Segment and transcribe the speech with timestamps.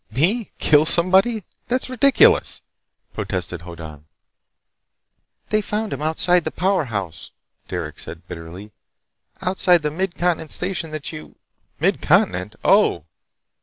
[0.09, 1.43] "Me kill somebody?
[1.67, 2.61] That's ridiculous!"
[3.13, 4.07] protested Hoddan.
[5.49, 7.29] "They found him outside the powerhouse,"
[7.69, 8.71] said Derec bitterly.
[9.43, 11.35] "Outside the Mid Continent station that you—"
[11.79, 12.55] "Mid Continent?
[12.65, 13.05] Oh!"